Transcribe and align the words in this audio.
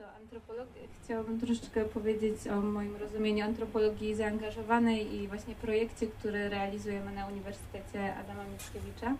to 0.00 0.14
antropologia. 0.16 0.82
Chciałabym 1.04 1.40
troszeczkę 1.40 1.84
powiedzieć 1.84 2.48
o 2.48 2.60
moim 2.60 2.96
rozumieniu 2.96 3.44
antropologii 3.44 4.14
zaangażowanej 4.14 5.14
i 5.14 5.28
właśnie 5.28 5.54
projekcie, 5.54 6.06
który 6.06 6.48
realizujemy 6.48 7.12
na 7.12 7.26
Uniwersytecie 7.26 8.14
Adama 8.16 8.44
Mickiewicza 8.44 9.16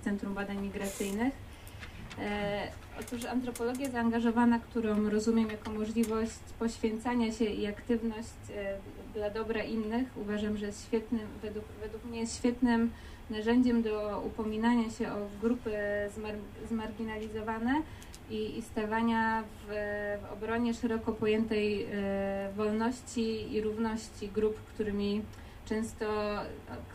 w 0.00 0.04
Centrum 0.04 0.34
Badań 0.34 0.58
Migracyjnych. 0.58 1.34
E, 2.20 2.68
otóż 3.00 3.24
antropologia 3.24 3.90
zaangażowana, 3.90 4.58
którą 4.58 5.10
rozumiem 5.10 5.50
jako 5.50 5.70
możliwość 5.70 6.40
poświęcania 6.58 7.32
się 7.32 7.44
i 7.44 7.66
aktywność 7.66 8.34
e, 8.56 8.78
dla 9.14 9.30
dobra 9.30 9.62
innych, 9.62 10.06
uważam, 10.16 10.56
że 10.56 10.66
jest 10.66 10.86
świetnym, 10.86 11.26
według, 11.42 11.64
według 11.82 12.04
mnie 12.04 12.20
jest 12.20 12.36
świetnym 12.36 12.90
narzędziem 13.30 13.82
do 13.82 14.22
upominania 14.26 14.90
się 14.90 15.12
o 15.12 15.16
grupy 15.40 15.70
zmar 16.16 16.34
zmarginalizowane 16.68 17.82
i, 18.30 18.58
i 18.58 18.62
stawania 18.62 19.42
w, 19.42 19.72
w, 20.22 20.32
obronie 20.32 20.74
szeroko 20.74 21.12
pojętej 21.12 21.86
e, 21.92 22.52
wolności 22.56 23.54
i 23.54 23.60
równości 23.60 24.28
grup, 24.28 24.56
którymi 24.74 25.22
często, 25.70 26.06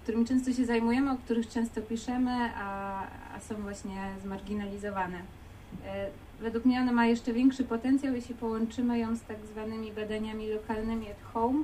którymi 0.03 0.25
często 0.25 0.53
się 0.53 0.65
zajmujemy, 0.65 1.11
o 1.11 1.17
których 1.17 1.47
często 1.49 1.81
piszemy, 1.81 2.49
a, 2.55 3.01
a 3.35 3.39
są 3.39 3.55
właśnie 3.55 4.09
zmarginalizowane. 4.23 5.17
E, 5.85 6.09
według 6.41 6.65
mnie 6.65 6.81
ona 6.81 6.91
ma 6.91 7.05
jeszcze 7.05 7.34
większy 7.34 7.63
potencjał, 7.63 8.15
jeśli 8.15 8.35
połączymy 8.35 8.99
ją 8.99 9.15
z 9.15 9.21
tak 9.21 9.38
zwanymi 9.51 9.91
badaniami 9.91 10.49
lokalnymi 10.49 11.11
at 11.11 11.23
home. 11.34 11.63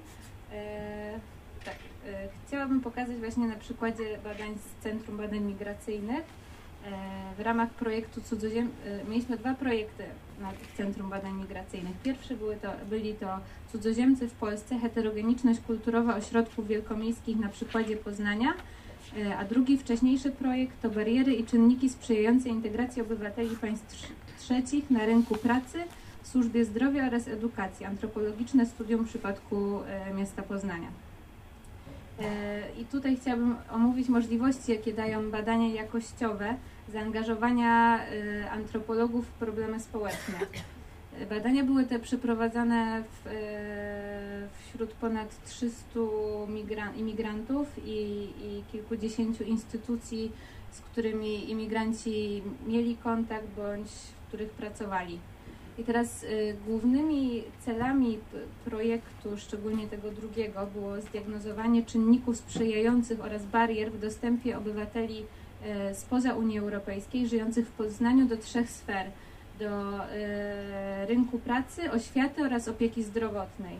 E, 0.52 1.20
tak, 1.66 1.76
e, 2.08 2.28
chciałabym 2.48 2.82
pokazać 2.82 3.18
właśnie 3.18 3.48
na 3.48 3.56
przykładzie 3.56 4.18
badań 4.24 4.56
z 4.58 4.84
Centrum 4.84 5.18
Badań 5.18 5.40
Migracyjnych 5.40 6.41
w 7.38 7.40
ramach 7.40 7.70
projektu 7.70 8.22
Cudzoziem... 8.22 8.70
Mieliśmy 9.10 9.38
dwa 9.38 9.54
projekty 9.54 10.04
w 10.74 10.78
Centrum 10.78 11.10
Badań 11.10 11.34
Migracyjnych. 11.34 11.94
Pierwszy 12.04 12.36
były 12.36 12.56
to, 12.56 12.68
byli 12.90 13.14
to 13.14 13.28
cudzoziemcy 13.72 14.28
w 14.28 14.34
Polsce, 14.34 14.80
heterogeniczność 14.80 15.60
kulturowa 15.60 16.16
ośrodków 16.16 16.68
wielkomiejskich 16.68 17.40
na 17.40 17.50
przykładzie 17.50 17.98
Poznania, 17.98 18.54
e, 19.18 19.38
a 19.38 19.46
drugi 19.46 19.78
wcześniejszy 19.78 20.32
projekt 20.32 20.82
to 20.82 20.90
bariery 20.90 21.34
i 21.34 21.46
czynniki 21.46 21.90
sprzyjające 21.90 22.50
integracji 22.50 23.02
obywateli 23.02 23.56
państw 23.56 24.14
trzecich 24.40 24.90
na 24.90 25.06
rynku 25.06 25.36
pracy, 25.36 25.78
służbie 26.24 26.66
zdrowia 26.66 27.08
oraz 27.08 27.28
edukacji, 27.28 27.86
antropologiczne 27.86 28.66
studium 28.66 29.06
w 29.06 29.10
przypadku 29.10 29.80
e, 29.84 30.14
miasta 30.14 30.44
Poznania. 30.44 30.88
E, 32.22 32.82
I 32.82 32.86
tutaj 32.86 33.18
chciałabym 33.18 33.56
omówić 33.72 34.10
możliwości, 34.10 34.72
jakie 34.72 34.94
dają 34.94 35.32
badania 35.32 35.68
jakościowe 35.68 36.56
zaangażowania 36.90 38.00
antropologów 38.52 39.28
w 39.28 39.32
problemy 39.32 39.80
społeczne. 39.80 40.40
Badania 41.30 41.64
były 41.64 41.86
te 41.86 42.00
przeprowadzane 42.00 43.04
w, 43.04 43.28
e, 43.28 43.32
wśród 44.66 44.92
ponad 44.92 45.46
300 45.46 46.00
imigrantów 46.98 47.68
i, 47.86 48.30
i 48.42 48.64
kilkudziesięciu 48.72 49.44
instytucji, 49.44 50.32
z 50.72 50.80
którymi 50.82 51.52
imigranci 51.52 52.44
mieli 52.68 52.98
kontakt 52.98 53.48
bądź 53.56 53.90
w 53.90 54.28
których 54.28 54.50
pracowali. 54.50 55.20
I 55.82 55.84
teraz 55.84 56.24
y, 56.24 56.56
głównymi 56.68 57.44
celami 57.66 58.20
projektu, 58.66 59.38
szczególnie 59.38 59.88
tego 59.88 60.12
drugiego, 60.12 60.68
było 60.74 61.02
zdiagnozowanie 61.02 61.84
czynników 61.86 62.38
sprzyjających 62.38 63.22
oraz 63.22 63.46
barier 63.46 63.92
w 63.92 64.00
dostępie 64.00 64.58
obywateli 64.58 65.20
y, 65.92 65.96
spoza 65.96 66.34
Unii 66.34 66.60
Europejskiej 66.60 67.28
żyjących 67.28 67.68
w 67.68 67.72
Poznaniu 67.72 68.26
do 68.26 68.38
trzech 68.38 68.70
sfer– 68.72 69.06
do 69.62 70.06
e, 70.06 71.06
rynku 71.06 71.40
pracy, 71.40 71.92
oświaty 71.92 72.44
oraz 72.44 72.68
opieki 72.68 73.04
zdrowotnej. 73.04 73.76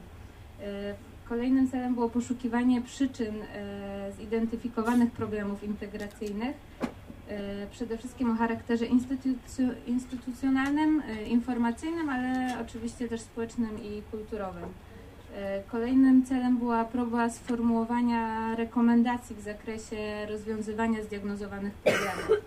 E, 0.62 0.94
kolejnym 1.30 1.72
celem 1.72 1.94
było 1.94 2.10
poszukiwanie 2.10 2.82
przyczyn 2.82 3.36
e, 3.42 4.12
zidentyfikowanych 4.12 5.12
problemów 5.12 5.64
integracyjnych, 5.64 6.56
przede 7.72 7.98
wszystkim 7.98 8.32
o 8.32 8.36
charakterze 8.36 8.86
instytucjonalnym, 9.88 11.04
informacyjnym, 11.28 12.10
ale 12.10 12.56
oczywiście 12.62 13.08
też 13.08 13.22
społecznym 13.22 13.84
i 13.84 14.02
kulturowym. 14.12 14.64
Kolejnym 15.68 16.26
celem 16.26 16.58
była 16.58 16.86
próba 16.86 17.30
sformułowania 17.30 18.56
rekomendacji 18.56 19.36
w 19.36 19.42
zakresie 19.42 20.26
rozwiązywania 20.30 21.04
zdiagnozowanych 21.04 21.74
problemów. 21.74 22.46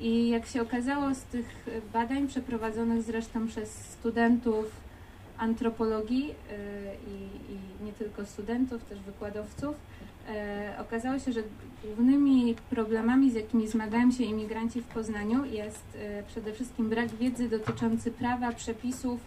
I 0.00 0.28
jak 0.28 0.46
się 0.46 0.62
okazało 0.62 1.14
z 1.14 1.22
tych 1.22 1.66
badań 1.92 2.28
przeprowadzonych 2.28 3.02
zresztą 3.02 3.46
przez 3.46 3.70
studentów 3.70 4.89
antropologii 5.40 6.30
y, 6.30 6.34
i, 7.10 7.52
i 7.52 7.84
nie 7.84 7.92
tylko 7.92 8.26
studentów, 8.26 8.84
też 8.84 9.00
wykładowców, 9.00 9.76
y, 9.76 10.80
okazało 10.80 11.18
się, 11.18 11.32
że 11.32 11.42
głównymi 11.84 12.54
problemami, 12.70 13.30
z 13.30 13.34
jakimi 13.34 13.68
zmagają 13.68 14.10
się 14.10 14.24
imigranci 14.24 14.80
w 14.80 14.84
Poznaniu 14.86 15.44
jest 15.44 15.84
y, 15.94 16.22
przede 16.26 16.52
wszystkim 16.52 16.88
brak 16.88 17.08
wiedzy 17.08 17.48
dotyczący 17.48 18.10
prawa, 18.10 18.52
przepisów 18.52 19.20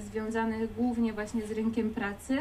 związanych 0.00 0.74
głównie 0.74 1.12
właśnie 1.12 1.46
z 1.46 1.50
rynkiem 1.50 1.90
pracy, 1.90 2.38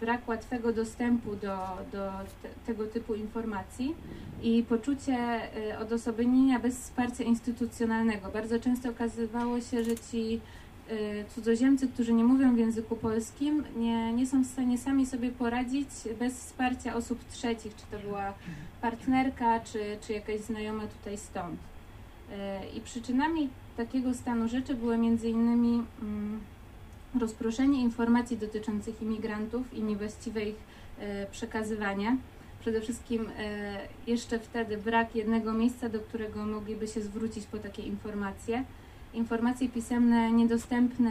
brak 0.00 0.28
łatwego 0.28 0.72
dostępu 0.72 1.36
do, 1.36 1.56
do 1.92 2.10
te, 2.42 2.48
tego 2.66 2.86
typu 2.86 3.14
informacji 3.14 3.94
i 4.42 4.64
poczucie 4.68 5.40
odosobnienia 5.80 6.58
bez 6.58 6.78
wsparcia 6.78 7.24
instytucjonalnego. 7.24 8.28
Bardzo 8.28 8.60
często 8.60 8.90
okazywało 8.90 9.60
się, 9.60 9.84
że 9.84 9.96
ci 10.10 10.40
cudzoziemcy, 11.34 11.88
którzy 11.88 12.12
nie 12.12 12.24
mówią 12.24 12.54
w 12.54 12.58
języku 12.58 12.96
polskim, 12.96 13.64
nie, 13.76 14.12
nie 14.12 14.26
są 14.26 14.42
w 14.42 14.46
stanie 14.46 14.78
sami 14.78 15.06
sobie 15.06 15.30
poradzić 15.30 15.88
bez 16.18 16.34
wsparcia 16.34 16.94
osób 16.94 17.18
trzecich, 17.30 17.76
czy 17.76 17.82
to 17.90 17.98
była 17.98 18.34
partnerka, 18.80 19.60
czy, 19.60 19.78
czy 20.06 20.12
jakaś 20.12 20.40
znajoma 20.40 20.82
tutaj 20.86 21.18
stąd. 21.18 21.60
I 22.76 22.80
przyczynami 22.80 23.48
takiego 23.76 24.14
stanu 24.14 24.48
rzeczy 24.48 24.74
były 24.74 24.96
innymi 25.24 25.82
mm, 26.02 26.40
rozproszenie 27.20 27.82
informacji 27.82 28.36
dotyczących 28.36 29.02
imigrantów 29.02 29.74
i 29.74 29.82
niewłaściwe 29.82 30.44
ich 30.44 30.56
e, 30.98 31.26
przekazywanie. 31.26 32.16
Przede 32.60 32.80
wszystkim 32.80 33.28
jeszcze 34.06 34.38
wtedy 34.38 34.78
brak 34.78 35.16
jednego 35.16 35.52
miejsca, 35.52 35.88
do 35.88 36.00
którego 36.00 36.46
mogliby 36.46 36.88
się 36.88 37.00
zwrócić 37.00 37.46
po 37.46 37.58
takie 37.58 37.82
informacje. 37.82 38.64
Informacje 39.14 39.68
pisemne 39.68 40.32
niedostępne 40.32 41.10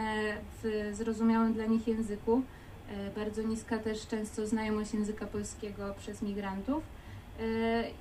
w 0.63 0.91
zrozumiałym 0.93 1.53
dla 1.53 1.65
nich 1.65 1.87
języku. 1.87 2.41
E, 2.89 3.19
bardzo 3.19 3.41
niska 3.41 3.79
też 3.79 4.07
często 4.07 4.47
znajomość 4.47 4.93
języka 4.93 5.27
polskiego 5.27 5.95
przez 5.99 6.21
migrantów 6.21 6.83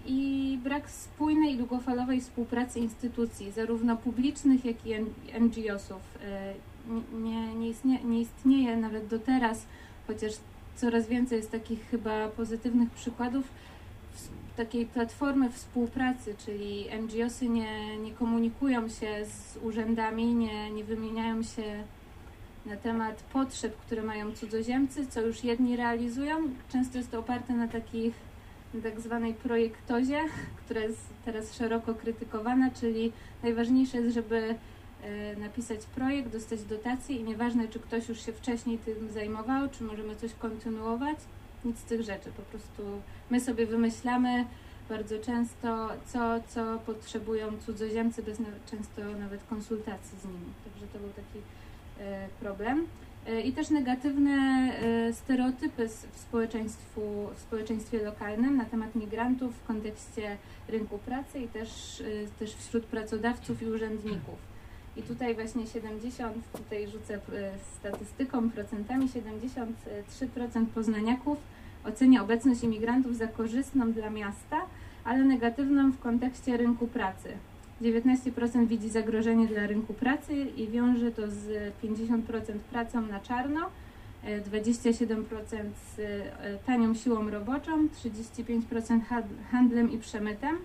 i 0.06 0.58
brak 0.64 0.90
spójnej 0.90 1.54
i 1.54 1.56
długofalowej 1.56 2.20
współpracy 2.20 2.80
instytucji, 2.80 3.52
zarówno 3.52 3.96
publicznych, 3.96 4.64
jak 4.64 4.86
i 4.86 4.94
NGO-sów 5.40 6.02
nie, 7.12 7.54
nie, 7.54 7.68
istnieje, 7.68 8.04
nie 8.04 8.20
istnieje 8.20 8.76
nawet 8.76 9.06
do 9.06 9.18
teraz, 9.18 9.66
chociaż 10.06 10.32
coraz 10.76 11.08
więcej 11.08 11.36
jest 11.36 11.50
takich 11.50 11.90
chyba 11.90 12.28
pozytywnych 12.28 12.90
przykładów 12.90 13.44
takiej 14.64 14.86
platformy 14.86 15.50
współpracy, 15.50 16.34
czyli 16.46 16.86
NGOsy 17.02 17.48
nie, 17.48 17.96
nie 17.96 18.12
komunikują 18.12 18.88
się 18.88 19.24
z 19.24 19.58
urzędami, 19.62 20.34
nie, 20.34 20.70
nie 20.70 20.84
wymieniają 20.84 21.42
się 21.42 21.84
na 22.66 22.76
temat 22.76 23.22
potrzeb, 23.32 23.76
które 23.76 24.02
mają 24.02 24.32
cudzoziemcy, 24.32 25.06
co 25.06 25.20
już 25.20 25.44
jedni 25.44 25.76
realizują. 25.76 26.36
Często 26.72 26.98
jest 26.98 27.10
to 27.10 27.18
oparte 27.18 27.52
na 27.52 27.68
takich 27.68 28.14
tak 28.82 29.00
zwanej 29.00 29.34
projektozie, 29.34 30.20
która 30.64 30.80
jest 30.80 31.06
teraz 31.24 31.56
szeroko 31.56 31.94
krytykowana, 31.94 32.70
czyli 32.70 33.12
najważniejsze 33.42 33.98
jest, 33.98 34.14
żeby 34.14 34.54
E, 35.02 35.36
napisać 35.36 35.86
projekt, 35.86 36.32
dostać 36.32 36.62
dotację 36.64 37.16
i 37.16 37.24
nieważne, 37.24 37.68
czy 37.68 37.80
ktoś 37.80 38.08
już 38.08 38.26
się 38.26 38.32
wcześniej 38.32 38.78
tym 38.78 39.10
zajmował, 39.12 39.68
czy 39.68 39.84
możemy 39.84 40.16
coś 40.16 40.34
kontynuować, 40.34 41.18
nic 41.64 41.78
z 41.78 41.82
tych 41.82 42.02
rzeczy. 42.02 42.30
Po 42.36 42.42
prostu 42.42 42.82
my 43.30 43.40
sobie 43.40 43.66
wymyślamy 43.66 44.44
bardzo 44.88 45.18
często, 45.18 45.88
co, 46.06 46.40
co 46.48 46.78
potrzebują 46.86 47.58
cudzoziemcy, 47.66 48.22
bez 48.22 48.38
często 48.70 49.02
nawet 49.20 49.40
konsultacji 49.50 50.18
z 50.18 50.24
nimi. 50.24 50.52
Także 50.64 50.86
to 50.92 50.98
był 50.98 51.08
taki 51.08 51.38
e, 52.00 52.28
problem. 52.40 52.86
E, 53.26 53.40
I 53.40 53.52
też 53.52 53.70
negatywne 53.70 54.72
stereotypy 55.12 55.88
w, 55.88 56.18
społeczeństwu, 56.18 57.28
w 57.36 57.40
społeczeństwie 57.40 58.02
lokalnym 58.02 58.56
na 58.56 58.64
temat 58.64 58.94
migrantów 58.94 59.56
w 59.56 59.66
kontekście 59.66 60.36
rynku 60.68 60.98
pracy 60.98 61.38
i 61.38 61.48
też, 61.48 62.02
też 62.38 62.54
wśród 62.54 62.84
pracodawców 62.84 63.62
i 63.62 63.66
urzędników. 63.66 64.49
I 65.00 65.02
tutaj 65.02 65.34
właśnie 65.34 65.66
70, 65.66 66.36
tutaj 66.52 66.88
rzucę 66.88 67.14
e, 67.14 67.18
statystyką, 67.78 68.50
procentami, 68.50 69.08
73% 69.08 70.66
poznaniaków 70.74 71.38
ocenia 71.84 72.22
obecność 72.22 72.62
imigrantów 72.62 73.16
za 73.16 73.26
korzystną 73.26 73.92
dla 73.92 74.10
miasta, 74.10 74.60
ale 75.04 75.24
negatywną 75.24 75.92
w 75.92 75.98
kontekście 75.98 76.56
rynku 76.56 76.86
pracy. 76.86 77.28
19% 77.82 78.66
widzi 78.66 78.90
zagrożenie 78.90 79.46
dla 79.46 79.66
rynku 79.66 79.94
pracy 79.94 80.34
i 80.34 80.68
wiąże 80.68 81.12
to 81.12 81.22
z 81.30 81.72
50% 81.82 82.58
pracą 82.70 83.00
na 83.00 83.20
czarno, 83.20 83.60
27% 84.50 85.24
z 85.96 86.00
tanią 86.66 86.94
siłą 86.94 87.30
roboczą, 87.30 87.88
35% 88.04 89.00
handlem 89.50 89.92
i 89.92 89.98
przemytem, 89.98 90.58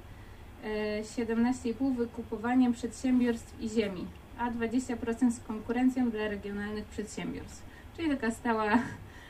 17,5% 1.01 1.95
wykupowaniem 1.95 2.73
przedsiębiorstw 2.73 3.61
i 3.61 3.69
ziemi, 3.69 4.05
a 4.39 4.51
20% 4.51 5.31
z 5.31 5.39
konkurencją 5.39 6.11
dla 6.11 6.27
regionalnych 6.27 6.85
przedsiębiorstw. 6.85 7.63
Czyli 7.97 8.09
taka 8.09 8.31
stała 8.31 8.69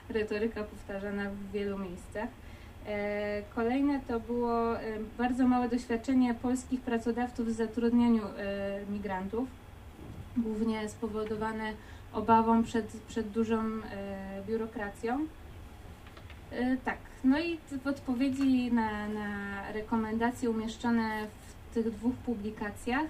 retoryka 0.09 0.63
powtarzana 0.63 1.29
w 1.29 1.51
wielu 1.51 1.77
miejscach. 1.77 2.29
E, 2.87 3.41
kolejne 3.55 3.99
to 4.07 4.19
było 4.19 4.79
e, 4.79 4.83
bardzo 5.17 5.47
małe 5.47 5.69
doświadczenie 5.69 6.33
polskich 6.33 6.81
pracodawców 6.81 7.47
w 7.47 7.51
zatrudnianiu 7.51 8.23
e, 8.23 8.79
migrantów, 8.89 9.47
głównie 10.37 10.89
spowodowane 10.89 11.73
obawą 12.13 12.63
przed, 12.63 12.87
przed 13.07 13.29
dużą 13.29 13.57
biurokracją. 14.47 15.19
Tak, 16.85 16.97
no 17.23 17.39
i 17.39 17.57
w 17.83 17.87
odpowiedzi 17.87 18.71
na, 18.71 19.07
na 19.07 19.71
rekomendacje 19.71 20.49
umieszczone 20.49 21.27
w 21.71 21.73
tych 21.73 21.91
dwóch 21.91 22.15
publikacjach 22.15 23.05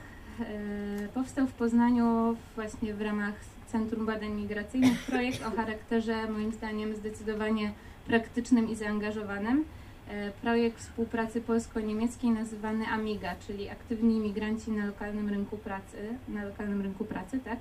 powstał 1.14 1.48
w 1.48 1.54
Poznaniu 1.54 2.36
właśnie 2.56 2.94
w 2.94 3.02
ramach 3.02 3.34
Centrum 3.68 4.06
Badań 4.06 4.32
Migracyjnych 4.32 5.06
projekt 5.06 5.46
o 5.46 5.52
charakterze 5.52 6.32
moim 6.32 6.52
zdaniem 6.52 6.96
zdecydowanie 6.96 7.72
praktycznym 8.08 8.70
i 8.70 8.76
zaangażowanym. 8.76 9.66
E, 10.10 10.32
projekt 10.32 10.80
współpracy 10.80 11.42
polsko-niemieckiej 11.42 12.30
nazywany 12.30 12.88
AMIGA, 12.88 13.36
czyli 13.48 13.70
aktywni 13.70 14.16
imigranci 14.16 14.72
na 14.72 14.86
lokalnym 14.86 15.30
rynku 15.30 15.58
pracy, 15.58 15.98
na 16.28 16.46
lokalnym 16.46 16.81
rynku 16.81 17.06
pracy, 17.06 17.40
tak? 17.40 17.60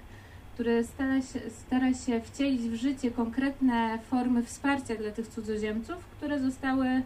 który 0.55 0.85
stara 0.85 1.23
się, 1.23 1.41
stara 1.51 1.95
się 1.95 2.21
wcielić 2.21 2.61
w 2.61 2.75
życie 2.75 3.11
konkretne 3.11 3.99
formy 4.11 4.43
wsparcia 4.43 4.95
dla 4.95 5.11
tych 5.11 5.29
cudzoziemców, 5.29 5.97
które 6.07 6.41
zostały 6.41 6.87
e, 6.87 7.03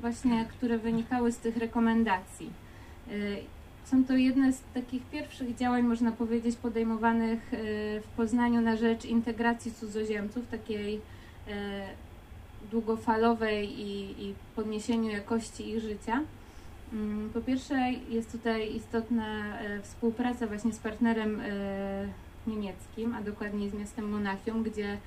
właśnie, 0.00 0.44
które 0.44 0.78
wynikały 0.78 1.32
z 1.32 1.38
tych 1.38 1.56
rekomendacji. 1.56 2.50
E, 3.08 3.12
są 3.84 4.04
to 4.04 4.12
jedne 4.12 4.52
z 4.52 4.60
takich 4.74 5.02
pierwszych 5.02 5.56
działań, 5.56 5.82
można 5.82 6.12
powiedzieć, 6.12 6.56
podejmowanych 6.56 7.50
w 8.02 8.08
Poznaniu 8.16 8.60
na 8.60 8.76
rzecz 8.76 9.04
integracji 9.04 9.72
cudzoziemców, 9.72 10.48
takiej 10.50 11.00
E, 11.48 11.88
długofalowej 12.70 13.80
i, 13.80 14.24
i 14.24 14.34
podniesieniu 14.56 15.10
jakości 15.10 15.70
ich 15.70 15.80
życia. 15.80 16.20
Mm, 16.92 17.30
po 17.30 17.40
pierwsze 17.40 17.92
jest 18.08 18.32
tutaj 18.32 18.76
istotna 18.76 19.60
e, 19.60 19.82
współpraca 19.82 20.46
właśnie 20.46 20.72
z 20.72 20.78
partnerem 20.78 21.40
niemieckim, 22.46 23.14
a 23.14 23.22
dokładniej 23.22 23.70
z 23.70 23.74
miastem 23.74 24.08
Monachium, 24.10 24.62
gdzie 24.62 24.98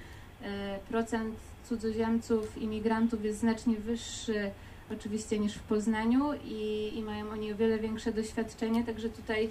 procent 0.89 1.35
cudzoziemców, 1.69 2.57
imigrantów 2.57 3.25
jest 3.25 3.39
znacznie 3.39 3.75
wyższy 3.75 4.51
oczywiście 4.93 5.39
niż 5.39 5.53
w 5.53 5.63
Poznaniu 5.63 6.33
i, 6.45 6.91
i 6.95 7.01
mają 7.03 7.29
oni 7.29 7.53
o 7.53 7.55
wiele 7.55 7.79
większe 7.79 8.11
doświadczenie, 8.11 8.83
także 8.83 9.09
tutaj 9.09 9.49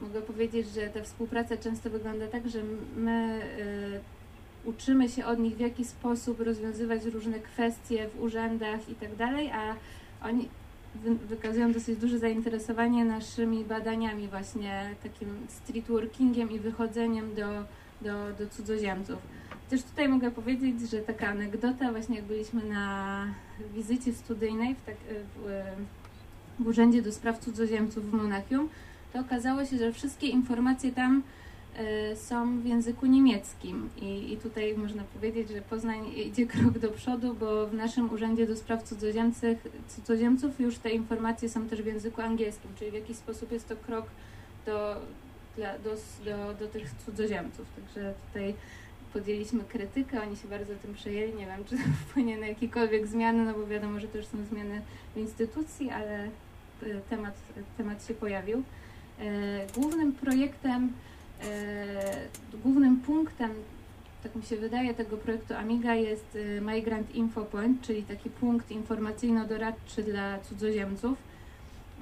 mogę 0.00 0.22
powiedzieć, 0.22 0.68
że 0.68 0.88
ta 0.88 1.02
współpraca 1.02 1.56
często 1.56 1.90
wygląda 1.90 2.26
tak, 2.26 2.48
że 2.48 2.62
my 2.96 3.40
uczymy 4.64 5.08
się 5.08 5.26
od 5.26 5.38
nich, 5.38 5.56
w 5.56 5.60
jaki 5.60 5.84
sposób 5.84 6.40
rozwiązywać 6.40 7.04
różne 7.04 7.40
kwestie 7.40 8.08
w 8.08 8.22
urzędach 8.22 8.88
i 8.88 8.94
tak 8.94 9.16
dalej, 9.16 9.50
a 9.50 9.74
oni 10.26 10.48
wykazują 11.28 11.72
dosyć 11.72 11.98
duże 11.98 12.18
zainteresowanie 12.18 13.04
naszymi 13.04 13.64
badaniami 13.64 14.28
właśnie 14.28 14.94
takim 15.02 15.46
street 15.48 15.86
workingiem 15.86 16.50
i 16.50 16.58
wychodzeniem 16.58 17.34
do, 17.34 17.46
do, 18.02 18.32
do 18.38 18.50
cudzoziemców. 18.50 19.18
Też 19.70 19.82
tutaj 19.82 20.08
mogę 20.08 20.30
powiedzieć, 20.30 20.90
że 20.90 20.98
taka 20.98 21.28
anegdota, 21.28 21.90
właśnie 21.90 22.16
jak 22.16 22.24
byliśmy 22.24 22.64
na 22.64 23.26
wizycie 23.74 24.12
studyjnej 24.12 24.74
w, 24.74 24.84
tak, 24.84 24.94
w, 25.36 25.62
w 26.64 26.66
Urzędzie 26.66 27.02
do 27.02 27.12
Spraw 27.12 27.38
Cudzoziemców 27.38 28.10
w 28.10 28.14
Monachium, 28.14 28.68
to 29.12 29.20
okazało 29.20 29.64
się, 29.64 29.78
że 29.78 29.92
wszystkie 29.92 30.26
informacje 30.26 30.92
tam 30.92 31.22
Y, 31.80 32.16
są 32.16 32.60
w 32.60 32.66
języku 32.66 33.06
niemieckim 33.06 33.90
I, 33.96 34.32
i 34.32 34.36
tutaj 34.36 34.74
można 34.76 35.02
powiedzieć, 35.04 35.48
że 35.48 35.62
Poznań 35.62 36.12
idzie 36.16 36.46
krok 36.56 36.78
do 36.78 36.88
przodu, 36.88 37.34
bo 37.34 37.66
w 37.66 37.74
naszym 37.74 38.12
Urzędzie 38.12 38.46
do 38.46 38.56
Spraw 38.56 38.82
Cudzoziemców 39.88 40.60
już 40.60 40.78
te 40.78 40.90
informacje 40.90 41.48
są 41.48 41.68
też 41.68 41.82
w 41.82 41.86
języku 41.86 42.20
angielskim, 42.20 42.70
czyli 42.78 42.90
w 42.90 42.94
jakiś 42.94 43.16
sposób 43.16 43.52
jest 43.52 43.68
to 43.68 43.76
krok 43.76 44.06
do, 44.66 44.96
dla, 45.56 45.78
do, 45.78 45.90
do, 46.24 46.54
do 46.54 46.68
tych 46.68 46.90
cudzoziemców. 47.06 47.66
Także 47.76 48.14
tutaj 48.28 48.54
podjęliśmy 49.12 49.64
krytykę, 49.64 50.22
oni 50.22 50.36
się 50.36 50.48
bardzo 50.48 50.74
tym 50.82 50.94
przejęli. 50.94 51.34
Nie 51.34 51.46
wiem, 51.46 51.64
czy 51.64 51.76
to 51.76 51.82
wpłynie 52.08 52.38
na 52.38 52.46
jakiekolwiek 52.46 53.06
zmiany, 53.06 53.44
no 53.44 53.54
bo 53.54 53.66
wiadomo, 53.66 54.00
że 54.00 54.08
to 54.08 54.18
już 54.18 54.26
są 54.26 54.44
zmiany 54.44 54.82
w 55.14 55.18
instytucji, 55.18 55.90
ale 55.90 56.26
y, 56.82 57.00
temat, 57.10 57.34
temat 57.76 58.06
się 58.06 58.14
pojawił. 58.14 58.58
Y, 58.58 58.62
głównym 59.74 60.12
projektem 60.12 60.92
E, 61.44 62.28
głównym 62.64 62.96
punktem, 62.96 63.50
tak 64.22 64.36
mi 64.36 64.42
się 64.42 64.56
wydaje, 64.56 64.94
tego 64.94 65.16
projektu 65.16 65.54
Amiga 65.54 65.94
jest 65.94 66.36
e, 66.36 66.60
Migrant 66.60 67.14
Info 67.14 67.42
Point, 67.42 67.82
czyli 67.82 68.02
taki 68.02 68.30
punkt 68.30 68.70
informacyjno-doradczy 68.70 70.02
dla 70.02 70.38
cudzoziemców. 70.40 71.18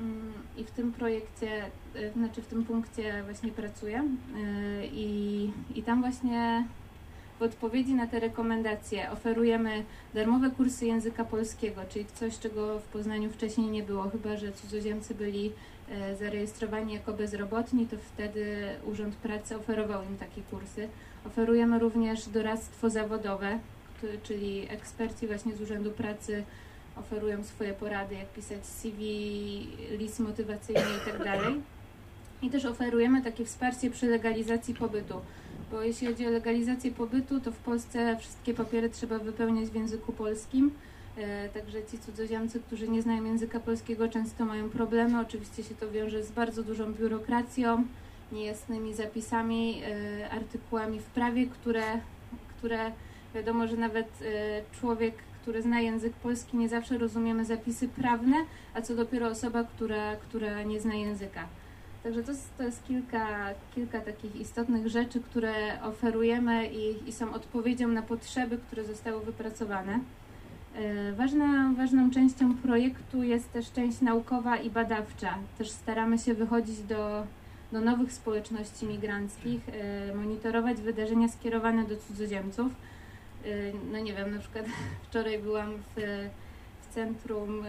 Mm, 0.00 0.32
I 0.56 0.64
w 0.64 0.70
tym 0.70 0.92
projekcie, 0.92 1.62
e, 1.94 2.12
znaczy 2.12 2.42
w 2.42 2.46
tym 2.46 2.64
punkcie 2.64 3.22
właśnie 3.24 3.50
pracuję 3.50 4.04
i, 4.92 5.50
i 5.74 5.82
tam 5.82 6.00
właśnie 6.00 6.66
w 7.38 7.42
odpowiedzi 7.42 7.94
na 7.94 8.06
te 8.06 8.20
rekomendacje 8.20 9.10
oferujemy 9.10 9.84
darmowe 10.14 10.50
kursy 10.50 10.86
języka 10.86 11.24
polskiego, 11.24 11.80
czyli 11.88 12.06
coś, 12.14 12.38
czego 12.38 12.78
w 12.78 12.82
Poznaniu 12.82 13.30
wcześniej 13.30 13.70
nie 13.70 13.82
było, 13.82 14.10
chyba 14.10 14.36
że 14.36 14.52
cudzoziemcy 14.52 15.14
byli 15.14 15.52
E, 15.90 16.16
zarejestrowani 16.16 16.94
jako 16.94 17.12
bezrobotni, 17.12 17.86
to 17.86 17.96
wtedy 18.14 18.66
Urząd 18.84 19.14
Pracy 19.14 19.56
oferował 19.56 20.02
im 20.02 20.16
takie 20.16 20.42
kursy. 20.42 20.88
Oferujemy 21.26 21.78
również 21.78 22.28
doradztwo 22.28 22.90
zawodowe, 22.90 23.58
czyli 24.22 24.66
eksperci 24.70 25.26
właśnie 25.26 25.56
z 25.56 25.60
Urzędu 25.60 25.90
Pracy 25.90 26.44
oferują 26.96 27.44
swoje 27.44 27.72
porady, 27.72 28.14
jak 28.14 28.28
pisać 28.28 28.66
CV, 28.66 28.98
list 29.98 30.20
motywacyjny. 30.20 30.82
Tak 31.06 31.40
I 32.42 32.50
też 32.50 32.64
oferujemy 32.64 33.22
takie 33.22 33.44
wsparcie 33.44 33.90
przy 33.90 34.06
legalizacji 34.06 34.74
pobytu, 34.74 35.20
bo 35.70 35.82
jeśli 35.82 36.06
chodzi 36.06 36.26
o 36.26 36.30
legalizację 36.30 36.90
pobytu, 36.90 37.40
to 37.40 37.52
w 37.52 37.58
Polsce 37.58 38.16
wszystkie 38.20 38.54
papiery 38.54 38.90
trzeba 38.90 39.18
wypełniać 39.18 39.68
w 39.68 39.74
języku 39.74 40.12
polskim 40.12 40.70
E, 41.16 41.48
także 41.48 41.84
ci 41.84 41.98
cudzoziemcy, 41.98 42.60
którzy 42.60 42.88
nie 42.88 43.02
znają 43.02 43.24
języka 43.24 43.60
polskiego, 43.60 44.08
często 44.08 44.44
mają 44.44 44.70
problemy. 44.70 45.20
Oczywiście 45.20 45.62
się 45.62 45.74
to 45.74 45.90
wiąże 45.90 46.22
z 46.22 46.30
bardzo 46.30 46.62
dużą 46.62 46.92
biurokracją, 46.92 47.84
niejasnymi 48.32 48.94
zapisami, 48.94 49.82
e, 49.84 50.30
artykułami 50.30 51.00
w 51.00 51.04
prawie, 51.04 51.46
które, 51.46 52.00
które 52.58 52.92
wiadomo, 53.34 53.66
że 53.66 53.76
nawet 53.76 54.06
e, 54.06 54.62
człowiek, 54.80 55.14
który 55.44 55.62
zna 55.62 55.80
język 55.80 56.12
polski, 56.12 56.56
nie 56.56 56.68
zawsze 56.68 56.98
rozumiemy 56.98 57.44
zapisy 57.44 57.88
prawne, 57.88 58.36
a 58.74 58.82
co 58.82 58.94
dopiero 58.94 59.28
osoba, 59.28 59.64
która, 59.64 60.16
która 60.16 60.62
nie 60.62 60.80
zna 60.80 60.94
języka. 60.94 61.46
Także 62.02 62.22
to 62.22 62.32
to 62.58 62.62
jest 62.62 62.84
kilka, 62.84 63.26
kilka 63.74 64.00
takich 64.00 64.36
istotnych 64.36 64.88
rzeczy, 64.88 65.20
które 65.20 65.52
oferujemy 65.82 66.66
i, 66.66 67.08
i 67.08 67.12
są 67.12 67.34
odpowiedzią 67.34 67.88
na 67.88 68.02
potrzeby, 68.02 68.58
które 68.58 68.84
zostały 68.84 69.24
wypracowane. 69.24 70.00
E, 70.74 71.12
ważna, 71.12 71.72
ważną 71.76 72.10
częścią 72.10 72.56
projektu 72.56 73.22
jest 73.22 73.52
też 73.52 73.72
część 73.72 74.00
naukowa 74.00 74.56
i 74.56 74.70
badawcza. 74.70 75.38
Też 75.58 75.70
staramy 75.70 76.18
się 76.18 76.34
wychodzić 76.34 76.82
do, 76.82 77.26
do 77.72 77.80
nowych 77.80 78.12
społeczności 78.12 78.86
migranckich, 78.86 79.60
e, 79.68 80.14
monitorować 80.14 80.80
wydarzenia 80.80 81.28
skierowane 81.28 81.84
do 81.84 81.96
cudzoziemców. 81.96 82.72
E, 83.44 83.72
no 83.92 83.98
nie 83.98 84.14
wiem, 84.14 84.34
na 84.34 84.40
przykład 84.40 84.64
wczoraj 85.08 85.38
byłam 85.38 85.72
w, 85.76 86.00
w 86.82 86.94
centrum, 86.94 87.62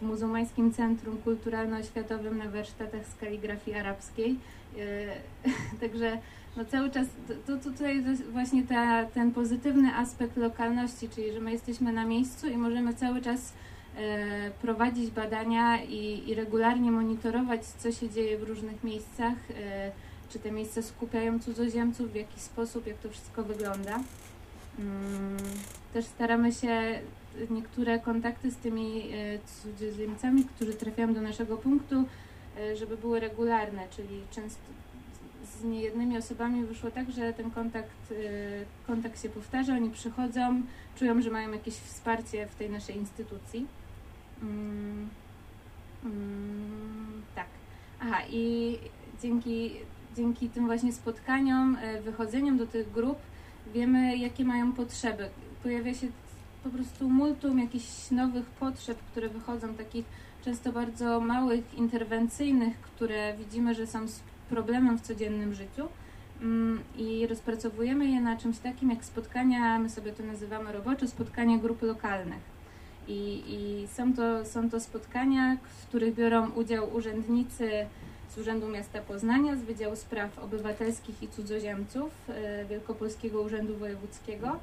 w 0.00 0.02
muzułmańskim 0.02 0.72
centrum 0.72 1.18
kulturalno-oświatowym 1.24 2.38
na 2.38 2.50
warsztatach 2.50 3.06
z 3.06 3.14
kaligrafii 3.14 3.76
arabskiej. 3.76 4.38
Także 5.80 6.18
no 6.56 6.64
cały 6.64 6.90
czas, 6.90 7.06
to, 7.28 7.34
to 7.46 7.70
tutaj 7.70 8.04
właśnie 8.32 8.62
ta, 8.62 9.04
ten 9.04 9.32
pozytywny 9.32 9.94
aspekt 9.94 10.36
lokalności, 10.36 11.08
czyli 11.08 11.32
że 11.32 11.40
my 11.40 11.52
jesteśmy 11.52 11.92
na 11.92 12.04
miejscu 12.04 12.48
i 12.48 12.56
możemy 12.56 12.94
cały 12.94 13.20
czas 13.22 13.52
prowadzić 14.62 15.10
badania 15.10 15.82
i, 15.82 16.30
i, 16.30 16.34
regularnie 16.34 16.90
monitorować, 16.90 17.64
co 17.66 17.92
się 17.92 18.10
dzieje 18.10 18.38
w 18.38 18.42
różnych 18.42 18.84
miejscach, 18.84 19.34
czy 20.30 20.38
te 20.38 20.52
miejsca 20.52 20.82
skupiają 20.82 21.40
cudzoziemców, 21.40 22.12
w 22.12 22.14
jaki 22.14 22.40
sposób, 22.40 22.86
jak 22.86 22.96
to 22.96 23.08
wszystko 23.08 23.42
wygląda. 23.42 24.00
Mm, 24.80 25.36
też 25.92 26.04
staramy 26.04 26.52
się 26.52 27.00
niektóre 27.50 27.98
kontakty 27.98 28.50
z 28.50 28.56
tymi 28.56 29.10
cudzoziemcami, 29.62 30.44
którzy 30.44 30.74
trafiają 30.74 31.14
do 31.14 31.20
naszego 31.20 31.56
punktu, 31.56 32.04
żeby 32.74 32.96
były 32.96 33.20
regularne, 33.20 33.82
czyli 33.90 34.20
często 34.30 34.62
z 35.60 35.64
niejednymi 35.64 36.18
osobami 36.18 36.64
wyszło 36.64 36.90
tak, 36.90 37.10
że 37.10 37.32
ten 37.32 37.50
kontakt, 37.50 38.14
kontakt 38.86 39.22
się 39.22 39.28
powtarza, 39.28 39.74
oni 39.74 39.90
przychodzą, 39.90 40.62
czują, 40.96 41.22
że 41.22 41.30
mają 41.30 41.52
jakieś 41.52 41.74
wsparcie 41.74 42.46
w 42.46 42.54
tej 42.54 42.70
naszej 42.70 42.96
instytucji. 42.96 43.66
Mm, 44.42 45.08
mm, 46.04 47.22
tak. 47.34 47.46
Aha, 48.00 48.18
i 48.30 48.78
dzięki, 49.22 49.72
dzięki 50.16 50.48
tym 50.48 50.66
właśnie 50.66 50.92
spotkaniom, 50.92 51.76
e, 51.80 52.00
wychodzeniom 52.00 52.58
do 52.58 52.66
tych 52.66 52.92
grup 52.92 53.18
wiemy, 53.74 54.16
jakie 54.16 54.44
mają 54.44 54.72
potrzeby. 54.72 55.28
Pojawia 55.62 55.94
się 55.94 56.06
po 56.64 56.70
prostu 56.70 57.10
multum 57.10 57.58
jakichś 57.58 58.10
nowych 58.10 58.46
potrzeb, 58.46 58.98
które 59.10 59.28
wychodzą, 59.28 59.74
takich 59.74 60.04
często 60.44 60.72
bardzo 60.72 61.20
małych, 61.20 61.74
interwencyjnych, 61.74 62.80
które 62.80 63.36
widzimy, 63.36 63.74
że 63.74 63.86
są 63.86 63.98
problemem 64.50 64.98
w 64.98 65.00
codziennym 65.00 65.54
życiu. 65.54 65.88
Mm, 66.42 66.80
I 66.98 67.26
rozpracowujemy 67.26 68.06
je 68.06 68.20
na 68.20 68.36
czymś 68.36 68.58
takim 68.58 68.90
jak 68.90 69.04
spotkania, 69.04 69.78
my 69.78 69.90
sobie 69.90 70.12
to 70.12 70.22
nazywamy 70.22 70.72
roboczo, 70.72 71.08
spotkania 71.08 71.58
grup 71.58 71.82
lokalnych. 71.82 72.60
I, 73.08 73.42
i 73.46 73.88
są, 73.88 74.14
to, 74.14 74.44
są 74.44 74.70
to 74.70 74.80
spotkania, 74.80 75.56
w 75.62 75.86
których 75.86 76.14
biorą 76.14 76.50
udział 76.50 76.94
urzędnicy 76.94 77.86
z 78.34 78.38
Urzędu 78.38 78.68
Miasta 78.68 79.00
Poznania, 79.00 79.56
z 79.56 79.62
Wydziału 79.62 79.96
Spraw 79.96 80.38
Obywatelskich 80.38 81.22
i 81.22 81.28
Cudzoziemców 81.28 82.10
e, 82.28 82.64
Wielkopolskiego 82.64 83.42
Urzędu 83.42 83.76
Wojewódzkiego, 83.76 84.56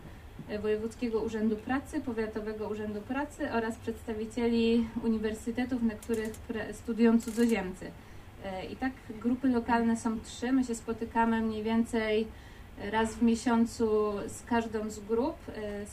e, 0.50 0.59
Wojewódzkiego 0.59 1.21
Urzędu 1.21 1.55
Pracy, 1.55 2.01
Powiatowego 2.01 2.67
Urzędu 2.67 3.01
Pracy 3.01 3.51
oraz 3.51 3.75
przedstawicieli 3.75 4.88
uniwersytetów, 5.03 5.83
na 5.83 5.95
których 5.95 6.29
studiują 6.74 7.21
cudzoziemcy. 7.21 7.91
E, 8.45 8.65
I 8.65 8.75
tak 8.75 8.91
grupy 9.09 9.47
lokalne 9.47 9.97
są 9.97 10.19
trzy. 10.19 10.51
My 10.51 10.63
się 10.63 10.75
spotykamy 10.75 11.41
mniej 11.41 11.63
więcej 11.63 12.27
raz 12.91 13.15
w 13.15 13.21
miesiącu 13.21 14.13
z 14.27 14.43
każdą 14.43 14.89
z 14.89 15.00
grup. 15.00 15.36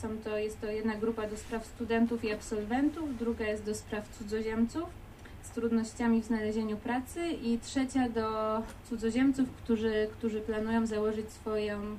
Są 0.01 0.07
to, 0.23 0.37
jest 0.37 0.61
to 0.61 0.67
jedna 0.67 0.95
grupa 0.95 1.27
do 1.27 1.37
spraw 1.37 1.65
studentów 1.65 2.23
i 2.23 2.31
absolwentów, 2.31 3.17
druga 3.17 3.45
jest 3.45 3.63
do 3.63 3.75
spraw 3.75 4.09
cudzoziemców 4.09 5.04
z 5.45 5.49
trudnościami 5.49 6.21
w 6.21 6.25
znalezieniu 6.25 6.77
pracy 6.77 7.27
i 7.29 7.59
trzecia 7.59 8.09
do 8.09 8.61
cudzoziemców, 8.89 9.49
którzy, 9.63 10.07
którzy 10.11 10.41
planują 10.41 10.85
założyć 10.85 11.31
swoją, 11.31 11.97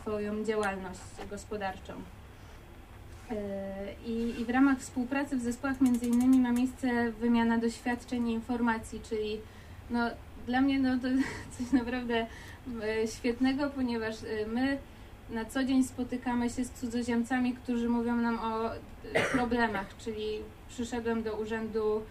swoją 0.00 0.44
działalność 0.44 1.00
gospodarczą. 1.30 1.92
E, 3.30 3.34
I, 4.06 4.40
I 4.40 4.44
w 4.44 4.50
ramach 4.50 4.78
współpracy 4.78 5.36
w 5.36 5.42
zespołach 5.42 5.80
między 5.80 6.06
innymi 6.06 6.38
ma 6.38 6.52
miejsce 6.52 7.12
wymiana 7.12 7.58
doświadczeń 7.58 8.28
i 8.28 8.32
informacji, 8.32 9.00
czyli 9.08 9.40
no, 9.90 10.10
dla 10.46 10.60
mnie 10.60 10.78
no, 10.78 10.98
to 10.98 11.08
coś 11.58 11.72
naprawdę 11.72 12.26
E, 12.82 13.06
świetnego, 13.06 13.70
ponieważ 13.70 14.14
e, 14.22 14.46
my 14.46 14.78
na 15.30 15.44
co 15.44 15.64
dzień 15.64 15.84
spotykamy 15.84 16.50
się 16.50 16.64
z 16.64 16.70
cudzoziemcami, 16.70 17.54
którzy 17.54 17.88
mówią 17.88 18.16
nam 18.16 18.38
o 18.38 18.70
problemach, 19.32 19.96
czyli 19.98 20.38
przyszedłem 20.68 21.22
do 21.22 21.36
urzędu 21.36 22.02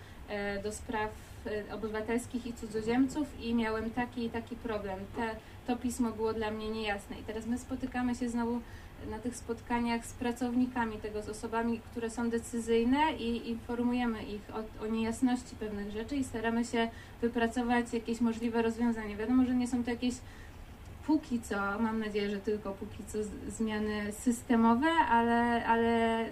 do 0.64 0.72
spraw 0.72 1.10
obywatelskich 1.74 2.48
i 2.48 2.54
cudzoziemców 2.54 3.42
i 3.42 3.54
miałem 3.54 3.90
taki 3.90 4.26
i 4.26 4.30
taki 4.30 4.56
problem. 4.56 5.00
Te, 5.16 5.36
to 5.68 5.76
pismo 5.76 6.12
było 6.12 6.34
dla 6.34 6.52
mnie 6.52 6.70
niejasne. 6.70 7.20
I 7.20 7.24
teraz 7.24 7.46
my 7.46 7.58
spotykamy 7.58 8.16
się 8.16 8.30
znowu 8.30 8.62
na 9.10 9.20
tych 9.20 9.36
spotkaniach 9.36 10.06
z 10.06 10.14
pracownikami 10.14 10.98
tego, 10.98 11.22
z 11.22 11.30
osobami, 11.30 11.80
które 11.92 12.10
są 12.10 12.30
decyzyjne 12.30 13.14
i 13.20 13.50
informujemy 13.50 14.24
ich 14.24 14.42
o, 14.54 14.84
o 14.84 14.88
niejasności 14.88 15.56
pewnych 15.56 15.92
rzeczy 15.92 16.16
i 16.16 16.24
staramy 16.24 16.66
się 16.66 16.90
wypracować 17.22 17.94
jakieś 17.94 18.22
możliwe 18.22 18.62
rozwiązania. 18.62 19.18
Wiadomo, 19.18 19.46
że 19.46 19.56
nie 19.56 19.68
są 19.68 19.84
to 19.84 19.90
jakieś 19.90 20.16
póki 21.08 21.42
co, 21.42 21.56
mam 21.56 22.00
nadzieję, 22.00 22.30
że 22.30 22.38
tylko 22.38 22.72
póki 22.72 23.04
co 23.08 23.18
zmiany 23.48 24.12
systemowe, 24.12 24.88
ale, 25.10 25.66
ale 25.66 26.26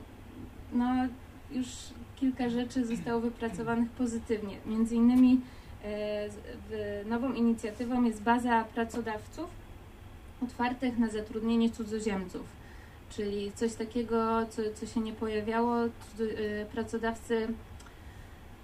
no, 0.74 0.86
już 1.52 1.68
kilka 2.24 2.50
rzeczy 2.50 2.86
zostało 2.86 3.22
wypracowanych 3.22 3.90
pozytywnie. 3.90 4.58
Między 4.66 4.96
innymi 4.96 5.42
e, 5.84 6.30
nową 7.06 7.34
inicjatywą 7.34 8.04
jest 8.04 8.22
baza 8.22 8.64
pracodawców 8.64 9.46
otwartych 10.44 10.98
na 10.98 11.10
zatrudnienie 11.10 11.70
cudzoziemców, 11.70 12.42
czyli 13.10 13.52
coś 13.56 13.74
takiego, 13.74 14.46
co, 14.50 14.62
co 14.76 14.86
się 14.86 15.00
nie 15.00 15.14
pojawiało. 15.14 15.78
E, 15.86 15.90
pracodawcy 16.74 17.48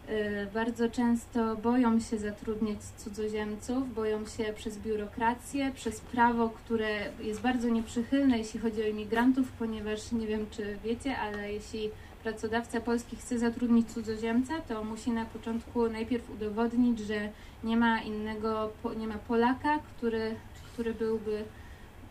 Y, 0.09 0.47
bardzo 0.53 0.89
często 0.89 1.55
boją 1.55 1.99
się 1.99 2.17
zatrudniać 2.17 2.77
cudzoziemców, 2.97 3.93
boją 3.93 4.25
się 4.25 4.53
przez 4.55 4.77
biurokrację, 4.77 5.71
przez 5.75 5.99
prawo, 5.99 6.49
które 6.49 6.89
jest 7.19 7.41
bardzo 7.41 7.69
nieprzychylne, 7.69 8.37
jeśli 8.37 8.59
chodzi 8.59 8.83
o 8.83 8.87
imigrantów, 8.87 9.51
ponieważ 9.59 10.11
nie 10.11 10.27
wiem, 10.27 10.45
czy 10.51 10.77
wiecie, 10.83 11.17
ale 11.17 11.53
jeśli 11.53 11.89
pracodawca 12.23 12.81
polski 12.81 13.15
chce 13.15 13.39
zatrudnić 13.39 13.91
cudzoziemca, 13.91 14.61
to 14.61 14.83
musi 14.83 15.11
na 15.11 15.25
początku 15.25 15.89
najpierw 15.89 16.29
udowodnić, 16.29 16.99
że 16.99 17.29
nie 17.63 17.77
ma 17.77 18.01
innego, 18.01 18.69
nie 18.97 19.07
ma 19.07 19.17
Polaka, 19.17 19.79
który, 19.79 20.35
który 20.73 20.93
byłby 20.93 21.43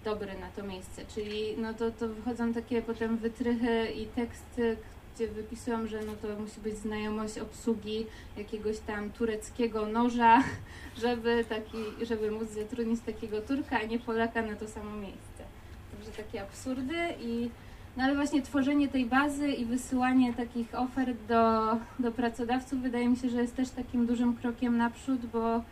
dobry 0.04 0.38
na 0.40 0.48
to 0.56 0.62
miejsce. 0.62 1.04
Czyli 1.14 1.56
no 1.58 1.74
to, 1.74 1.90
to 1.90 2.08
wychodzą 2.08 2.52
takie 2.52 2.82
potem 2.82 3.16
wytrychy 3.16 3.86
i 3.90 4.06
teksty, 4.06 4.76
gdzie 5.14 5.28
wypisują, 5.28 5.86
że 5.86 6.00
no 6.06 6.12
to 6.22 6.40
musi 6.40 6.60
być 6.60 6.76
znajomość 6.76 7.38
obsługi 7.38 8.06
jakiegoś 8.36 8.78
tam 8.78 9.10
tureckiego 9.10 9.86
noża, 9.86 10.42
żeby, 11.02 11.44
taki, 11.48 12.06
żeby 12.06 12.30
móc 12.30 12.48
zatrudnić 12.48 13.00
takiego 13.00 13.40
Turka, 13.40 13.80
a 13.80 13.84
nie 13.84 13.98
Polaka 13.98 14.42
na 14.42 14.56
to 14.56 14.68
samo 14.68 14.96
miejsce. 14.96 15.44
Także 15.90 16.10
takie 16.22 16.42
absurdy 16.42 17.14
i 17.20 17.50
no 17.96 18.04
ale 18.04 18.14
właśnie 18.14 18.42
tworzenie 18.42 18.88
tej 18.88 19.06
bazy 19.06 19.48
i 19.48 19.64
wysyłanie 19.64 20.34
takich 20.34 20.74
ofert 20.74 21.16
do, 21.28 21.76
do 21.98 22.12
pracodawców 22.12 22.80
wydaje 22.80 23.08
mi 23.08 23.16
się, 23.16 23.28
że 23.28 23.40
jest 23.40 23.56
też 23.56 23.70
takim 23.70 24.06
dużym 24.06 24.36
krokiem 24.36 24.76
naprzód, 24.76 25.26
bo 25.26 25.62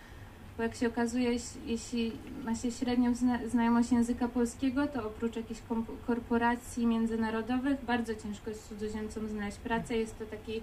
bo 0.56 0.62
jak 0.62 0.74
się 0.74 0.88
okazuje, 0.88 1.38
jeśli 1.66 2.12
ma 2.44 2.54
się 2.54 2.70
średnią 2.70 3.12
znajomość 3.46 3.92
języka 3.92 4.28
polskiego, 4.28 4.86
to 4.86 5.06
oprócz 5.06 5.36
jakichś 5.36 5.60
korporacji 6.06 6.86
międzynarodowych 6.86 7.84
bardzo 7.84 8.14
ciężko 8.14 8.50
jest 8.50 8.68
cudzoziemcom 8.68 9.28
znaleźć 9.28 9.58
pracę. 9.58 9.96
Jest 9.96 10.18
to 10.18 10.24
taki 10.26 10.62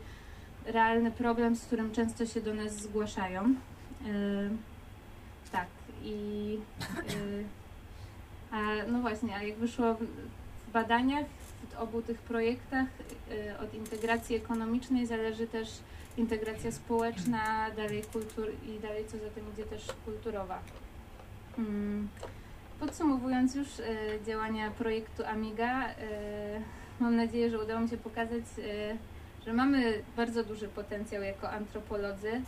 realny 0.66 1.12
problem, 1.12 1.56
z 1.56 1.66
którym 1.66 1.92
często 1.92 2.26
się 2.26 2.42
do 2.42 2.54
nas 2.54 2.82
zgłaszają. 2.82 3.44
Yy, 4.06 4.50
tak, 5.52 5.68
i 6.04 6.12
yy, 7.08 7.44
a, 8.52 8.62
no 8.92 9.02
właśnie, 9.02 9.36
a 9.36 9.44
jak 9.44 9.58
wyszło 9.58 9.96
badaniach, 10.74 11.25
w 11.72 11.80
obu 11.80 12.01
tych 12.01 12.18
projektach, 12.18 12.88
yy, 13.30 13.58
od 13.60 13.74
integracji 13.74 14.36
ekonomicznej 14.36 15.06
zależy 15.06 15.48
też 15.48 15.70
integracja 16.18 16.72
społeczna, 16.72 17.72
dalej 17.75 18.03
kultur 18.13 18.48
i 18.65 18.80
dalej 18.80 19.06
co 19.08 19.18
za 19.18 19.30
tym 19.30 19.53
idzie 19.53 19.63
też 19.63 19.88
kulturowa. 20.06 20.60
Hmm. 21.56 22.08
Podsumowując 22.80 23.56
już 23.56 23.68
e, 23.80 23.86
działania 24.25 24.72
projektu 24.72 25.25
Amiga, 25.25 25.89
e, 25.89 25.94
mam 27.00 27.15
nadzieję, 27.15 27.50
że 27.50 27.63
udało 27.63 27.80
mi 27.82 27.89
się 27.89 27.98
pokazać, 27.98 28.44
że 29.46 29.53
mamy 29.53 30.03
bardzo 30.18 30.44
duży 30.44 30.68
potencjał 30.68 31.24
jako 31.24 31.50
antropolodzy 31.50 32.42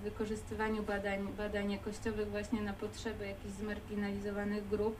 w 0.00 0.04
wykorzystywaniu 0.04 0.82
badań, 0.82 1.28
badań 1.36 1.72
jakościowych 1.72 2.30
właśnie 2.30 2.62
na 2.62 2.72
potrzeby 2.72 3.26
jakichś 3.26 3.54
zmarginalizowanych 3.54 4.68
grup. 4.68 4.96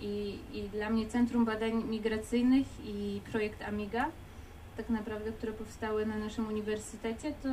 I, 0.00 0.38
I 0.52 0.68
dla 0.68 0.90
mnie 0.90 1.06
Centrum 1.06 1.44
Badań 1.44 1.84
Migracyjnych 1.84 2.66
i 2.84 3.20
projekt 3.32 3.62
Amiga 3.62 4.10
tak 4.78 4.90
naprawdę, 4.90 5.32
które 5.32 5.52
powstały 5.52 6.06
na 6.06 6.16
naszym 6.16 6.48
uniwersytecie, 6.48 7.32
to, 7.42 7.48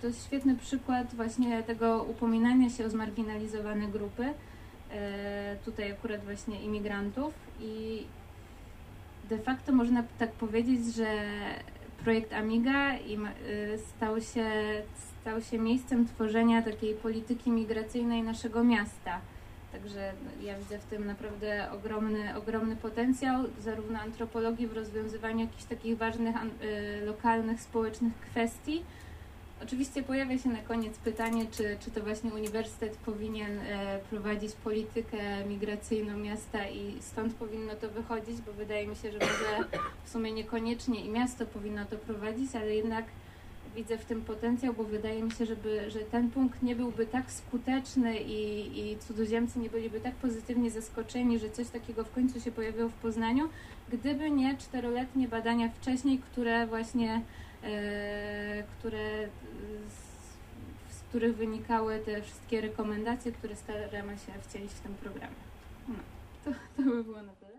to 0.00 0.06
jest 0.06 0.26
świetny 0.26 0.56
przykład 0.56 1.14
właśnie 1.14 1.62
tego 1.62 2.02
upominania 2.02 2.70
się 2.70 2.86
o 2.86 2.90
zmarginalizowane 2.90 3.88
grupy, 3.88 4.34
e, 4.90 5.56
tutaj 5.64 5.92
akurat 5.92 6.24
właśnie 6.24 6.62
imigrantów. 6.62 7.34
I 7.60 8.04
de 9.28 9.38
facto 9.38 9.72
można 9.72 10.04
tak 10.18 10.32
powiedzieć, 10.32 10.94
że 10.94 11.06
projekt 12.04 12.32
Amiga 12.32 12.92
e, 12.92 12.98
stał 13.78 14.20
się, 14.20 14.46
stał 15.20 15.42
się 15.42 15.58
miejscem 15.58 16.06
tworzenia 16.06 16.62
takiej 16.62 16.94
polityki 16.94 17.50
migracyjnej 17.50 18.22
naszego 18.22 18.64
miasta 18.64 19.20
Także 19.74 20.12
ja 20.42 20.58
widzę 20.58 20.78
w 20.78 20.84
tym 20.84 21.06
naprawdę 21.06 21.70
ogromny, 21.72 22.36
ogromny 22.36 22.76
potencjał, 22.76 23.44
zarówno 23.60 23.98
antropologii 24.00 24.66
w 24.66 24.72
rozwiązywaniu 24.72 25.40
jakichś 25.40 25.64
takich 25.64 25.98
ważnych 25.98 26.36
y, 26.36 27.06
lokalnych, 27.06 27.60
społecznych 27.60 28.12
kwestii, 28.14 28.84
Oczywiście 29.62 30.02
pojawia 30.02 30.38
się 30.38 30.48
na 30.48 30.58
koniec 30.58 30.98
pytanie, 30.98 31.46
czy, 31.50 31.76
czy 31.80 31.90
to 31.90 32.00
właśnie 32.00 32.34
uniwersytet 32.34 32.96
powinien 32.96 33.58
e, 33.58 33.98
prowadzić 34.10 34.52
politykę 34.52 35.44
migracyjną 35.48 36.16
miasta 36.16 36.68
i 36.68 36.96
stąd 37.00 37.34
powinno 37.34 37.74
to 37.74 37.88
wychodzić, 37.88 38.40
bo 38.40 38.52
wydaje 38.52 38.86
mi 38.86 38.96
się, 38.96 39.12
że 39.12 39.18
może 39.18 39.80
w 40.04 40.10
sumie 40.10 40.32
niekoniecznie 40.32 41.04
i 41.04 41.08
miasto 41.08 41.46
powinno 41.46 41.84
to 41.84 41.96
prowadzić, 41.96 42.56
ale 42.56 42.74
jednak 42.74 43.04
widzę 43.76 43.98
w 43.98 44.04
tym 44.04 44.22
potencjał, 44.22 44.74
bo 44.74 44.84
wydaje 44.84 45.22
mi 45.22 45.30
się, 45.30 45.46
żeby, 45.46 45.90
że 45.90 45.98
ten 45.98 46.30
punkt 46.30 46.62
nie 46.62 46.76
byłby 46.76 47.06
tak 47.06 47.30
skuteczny 47.32 48.20
i, 48.20 48.80
i 48.80 48.98
cudzoziemcy 48.98 49.58
nie 49.58 49.70
byliby 49.70 50.00
tak 50.00 50.14
pozytywnie 50.14 50.70
zaskoczeni, 50.70 51.38
że 51.38 51.50
coś 51.50 51.68
takiego 51.68 52.04
w 52.04 52.12
końcu 52.12 52.40
się 52.40 52.52
pojawiło 52.52 52.88
w 52.88 52.92
Poznaniu, 52.92 53.48
gdyby 53.88 54.30
nie 54.30 54.56
czteroletnie 54.56 55.28
badania 55.28 55.68
wcześniej, 55.68 56.18
które 56.18 56.66
właśnie 56.66 57.22
e, 57.62 58.62
które 58.78 59.28
z, 59.88 60.96
z 60.96 61.00
których 61.08 61.36
wynikały 61.36 61.98
te 61.98 62.22
wszystkie 62.22 62.60
rekomendacje, 62.60 63.32
które 63.32 63.56
staramy 63.56 64.18
się 64.18 64.32
wcielić 64.48 64.72
w 64.72 64.80
tym 64.80 64.94
programie. 64.94 65.44
No, 65.88 65.94
to, 66.44 66.50
to 66.76 66.82
by 66.82 67.04
było 67.04 67.22
na 67.22 67.32
tyle. 67.32 67.53